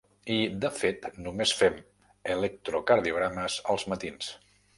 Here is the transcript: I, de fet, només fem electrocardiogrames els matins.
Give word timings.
I, 0.35 0.35
de 0.61 0.69
fet, 0.77 1.03
només 1.25 1.53
fem 1.59 1.77
electrocardiogrames 2.37 3.61
els 3.77 3.87
matins. 3.95 4.33